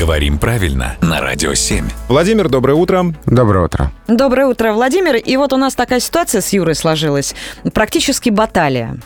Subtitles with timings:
[0.00, 1.86] Говорим правильно на Радио 7.
[2.08, 3.14] Владимир, доброе утро.
[3.26, 3.92] Доброе утро.
[4.08, 5.16] Доброе утро, Владимир.
[5.16, 7.34] И вот у нас такая ситуация с Юрой сложилась.
[7.74, 8.96] Практически баталия.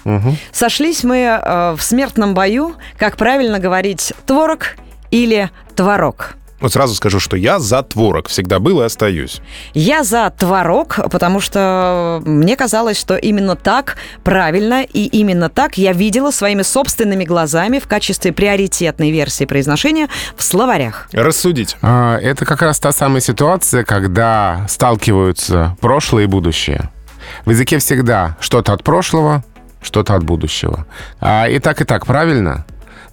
[0.53, 4.77] Сошлись мы э, в смертном бою, как правильно говорить, творог
[5.11, 6.37] или творог.
[6.65, 8.29] Вот сразу скажу, что я за творог.
[8.29, 9.43] Всегда был и остаюсь.
[9.75, 15.93] Я за творог, потому что мне казалось, что именно так правильно и именно так я
[15.93, 20.09] видела своими собственными глазами в качестве приоритетной версии произношения
[20.39, 21.11] в словарях.
[21.13, 21.77] Рассудить.
[21.83, 26.89] А, Это как раз та самая ситуация, когда сталкиваются прошлое и будущее.
[27.45, 29.45] В языке всегда что-то от прошлого,
[29.83, 30.87] что-то от будущего.
[31.21, 32.65] А, И так, и так правильно,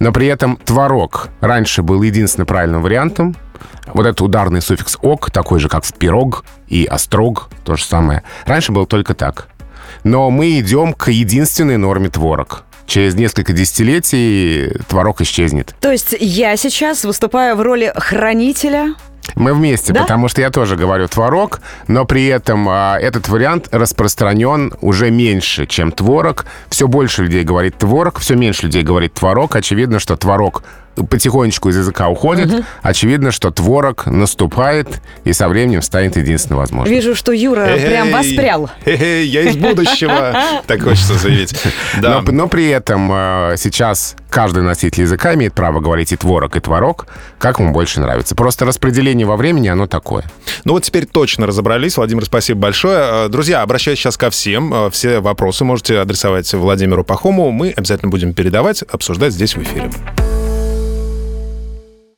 [0.02, 3.36] но при этом творог раньше был единственным правильным вариантом.
[3.93, 8.23] Вот этот ударный суффикс «ок», такой же, как в пирог и острог, то же самое.
[8.45, 9.47] Раньше было только так.
[10.03, 12.63] Но мы идем к единственной норме творог.
[12.88, 15.75] Через несколько десятилетий творог исчезнет.
[15.79, 18.95] То есть я сейчас выступаю в роли хранителя
[19.35, 20.02] Мы вместе, Да?
[20.02, 25.67] потому что я тоже говорю творог, но при этом а, этот вариант распространен уже меньше,
[25.67, 26.45] чем творог.
[26.69, 29.55] Все больше людей говорит творог, все меньше людей говорит творог.
[29.55, 30.64] Очевидно, что творог
[31.09, 32.64] потихонечку из языка уходит.
[32.81, 36.94] Очевидно, что творог наступает и со временем станет единственным возможным.
[36.94, 38.70] Вижу, что Юра прям Эй, воспрял.
[38.86, 40.36] эй, я из будущего.
[40.67, 41.56] Так хочется заявить.
[42.02, 42.22] Да.
[42.22, 46.59] Но, но при этом э, сейчас каждый носитель языка имеет право говорить и творог, и
[46.59, 47.08] творог,
[47.39, 48.36] как ему больше нравится.
[48.36, 50.23] Просто распределение во времени, оно такое.
[50.64, 51.98] Ну вот теперь точно разобрались.
[51.98, 53.26] Владимир, спасибо большое.
[53.26, 54.73] Э, Друзья, обращаюсь сейчас ко всем.
[54.73, 57.52] Э, Все вопросы можете адресовать Владимиру Пахому.
[57.52, 59.89] Мы обязательно будем передавать, обсуждать здесь в эфире.